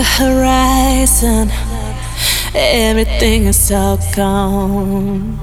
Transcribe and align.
the 0.00 0.06
horizon, 0.24 1.50
everything 2.54 3.44
is 3.44 3.70
all 3.70 3.98
gone. 4.16 5.38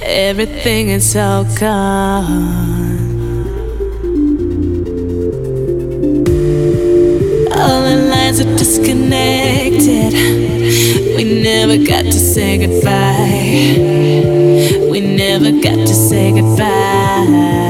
Everything 0.00 0.88
is 0.88 1.14
all 1.14 1.44
gone. 1.44 2.24
All 7.52 7.82
the 7.88 7.96
lines 8.10 8.40
are 8.40 8.56
disconnected. 8.56 10.14
We 11.16 11.24
never 11.42 11.76
got 11.76 12.04
to 12.04 12.20
say 12.34 12.56
goodbye. 12.64 13.76
We 14.90 15.00
never 15.00 15.50
got 15.60 15.86
to 15.86 15.94
say 16.08 16.32
goodbye. 16.32 17.67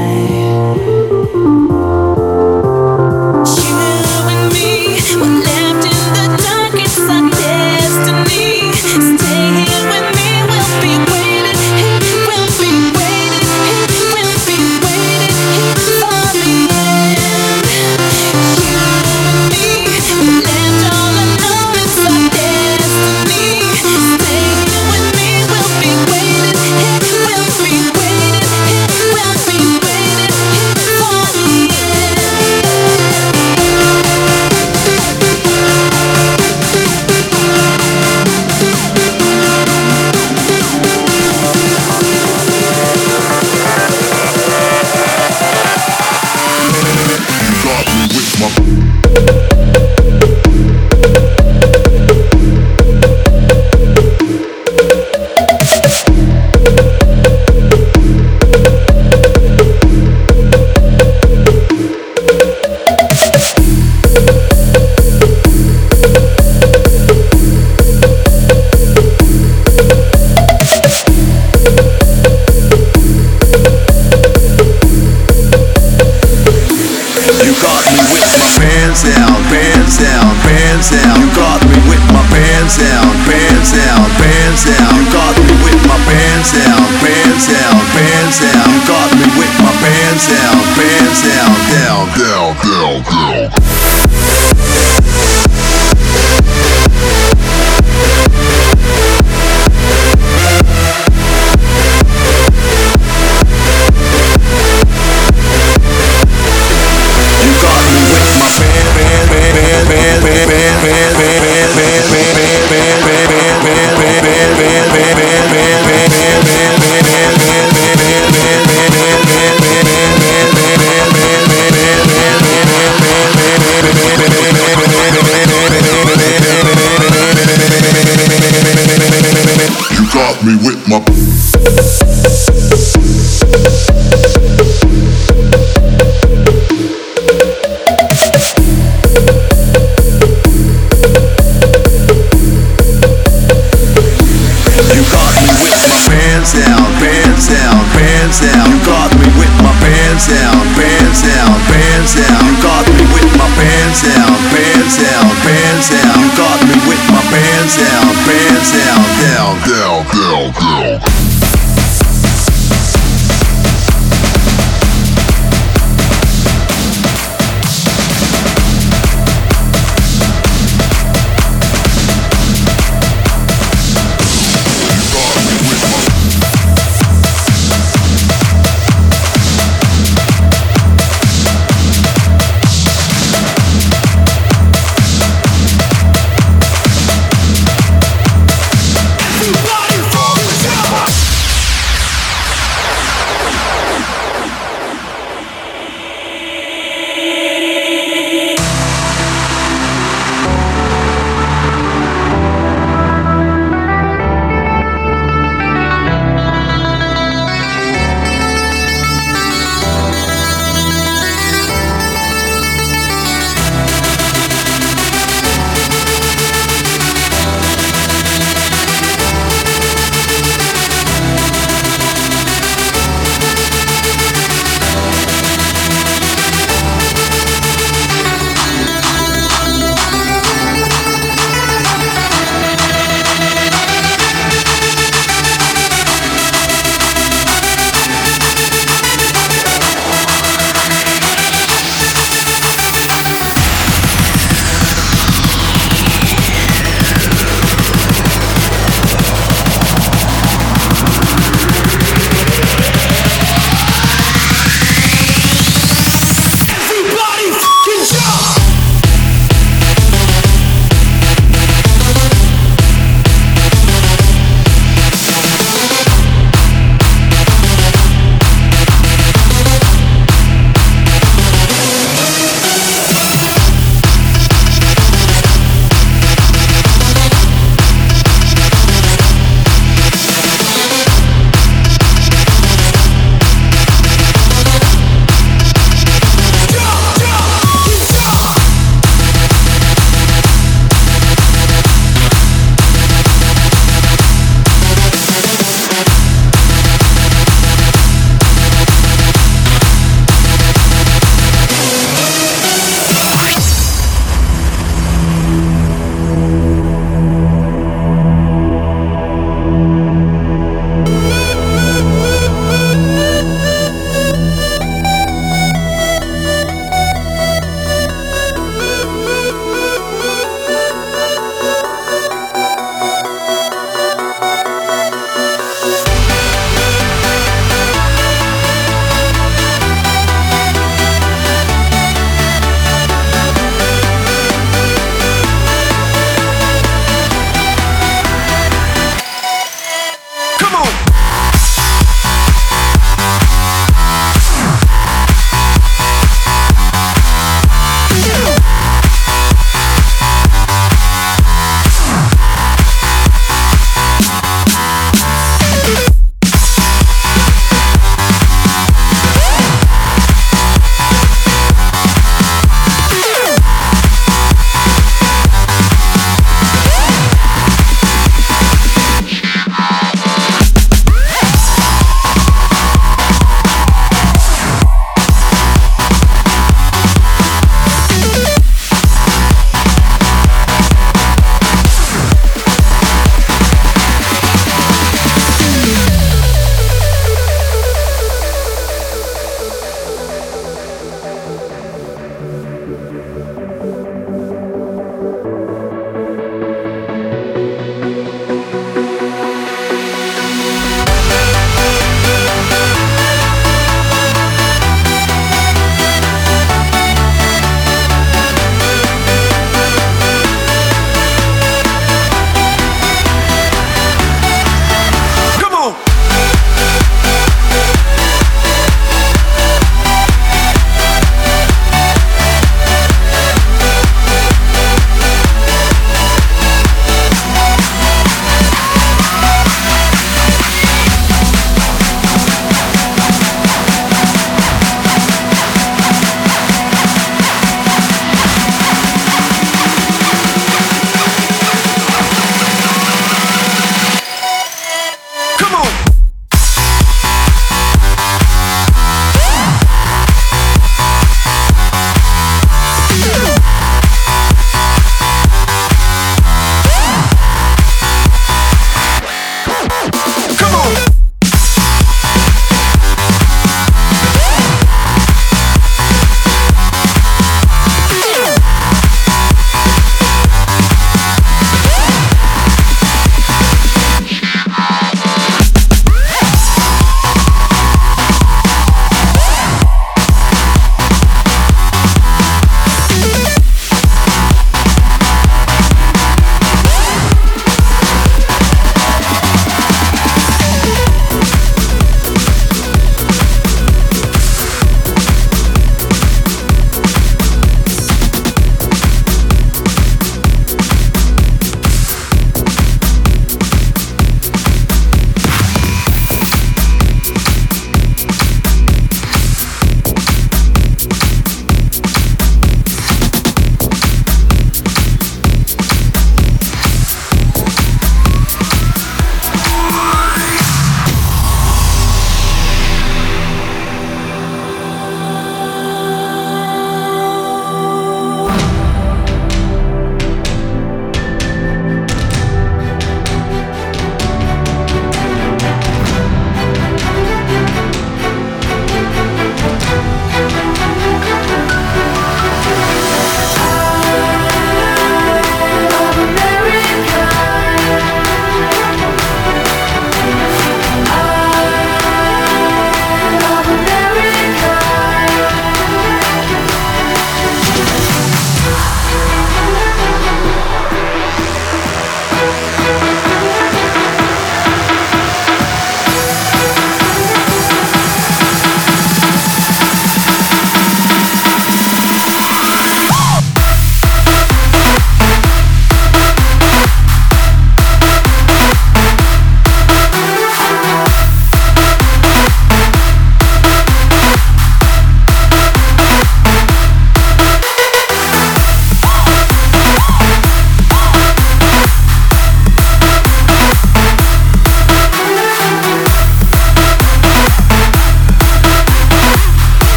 Come 340.69 340.83
on. 340.83 341.08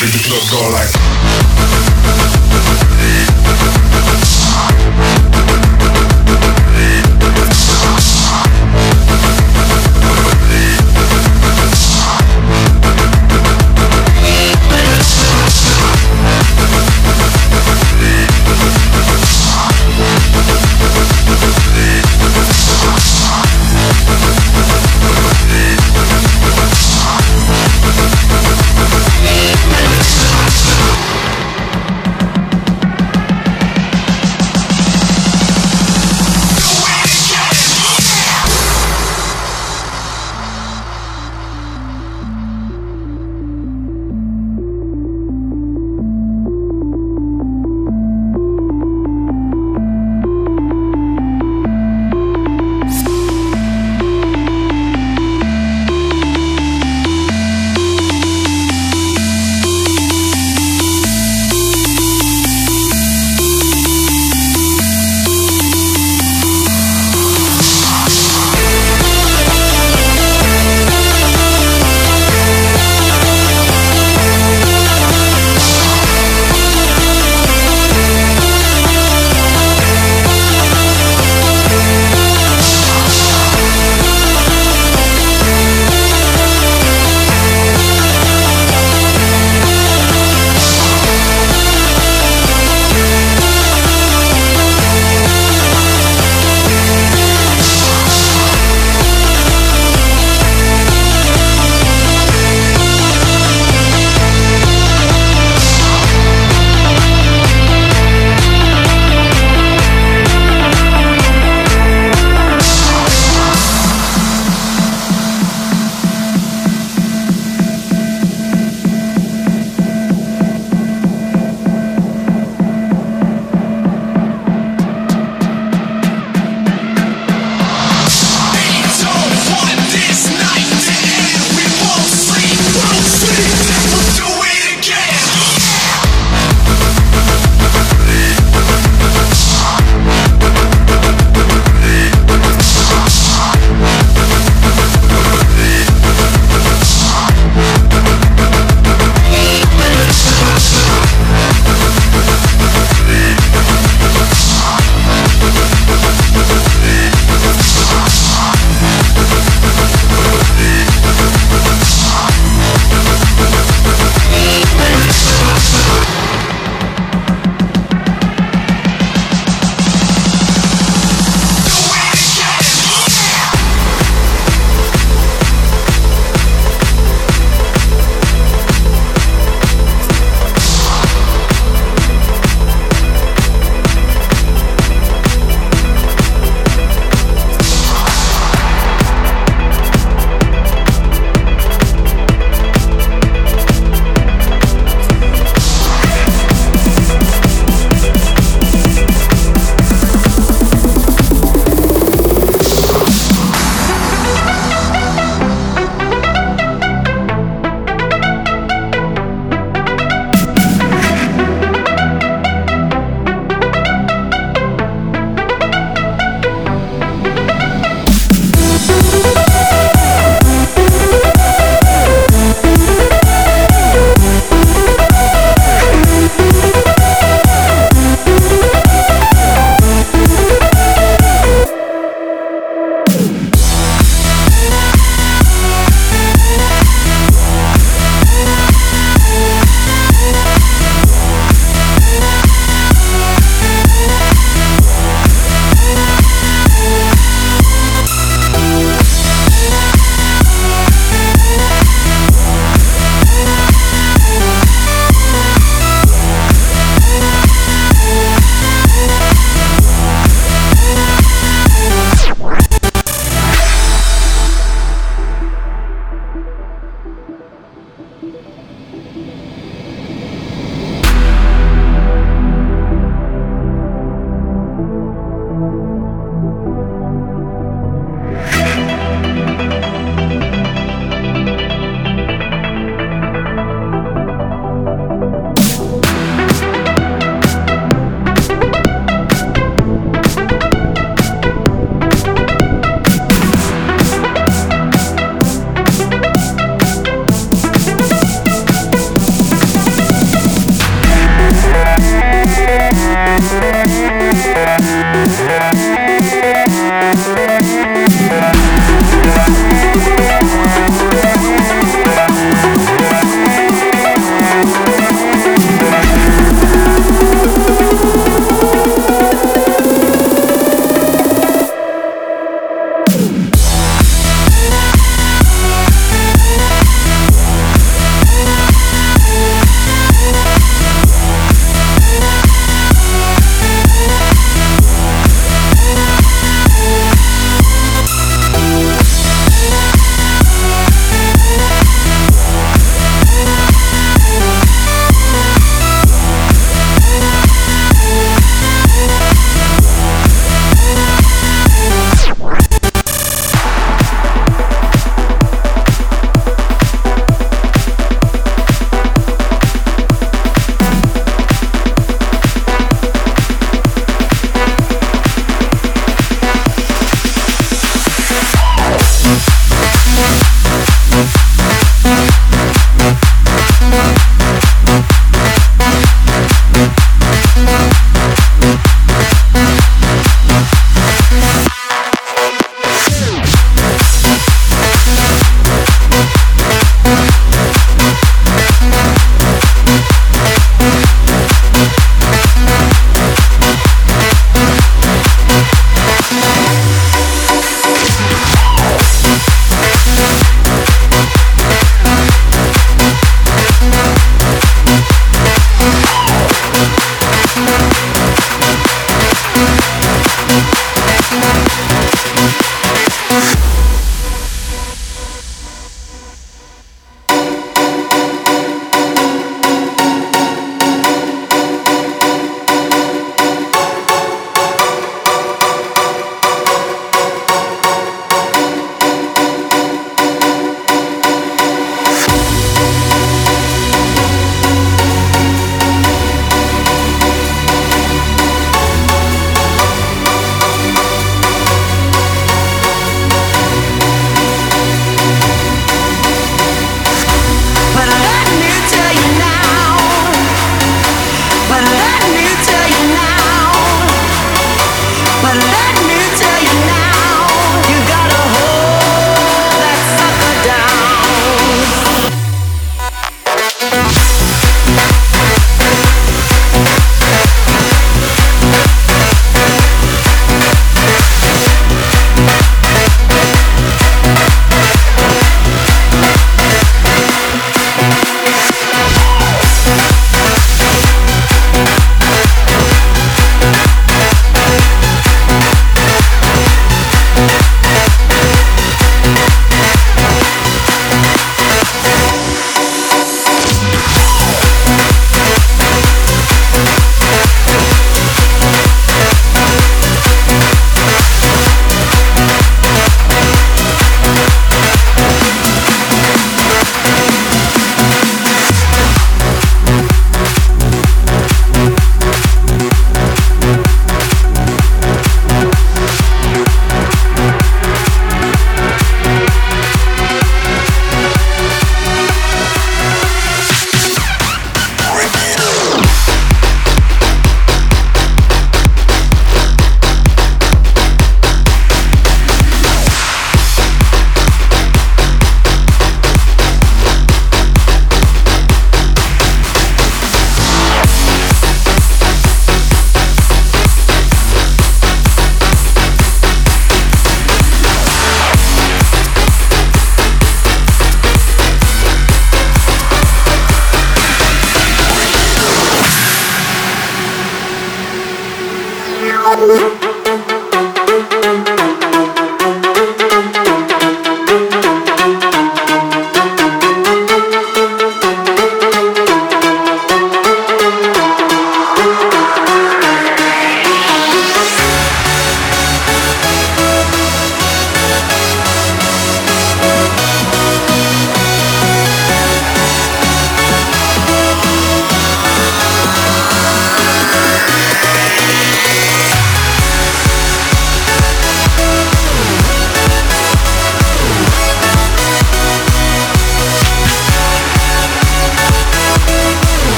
Make 0.00 0.12
the 0.12 0.18
club 0.18 0.50
go 0.50 0.70
like 0.70 1.79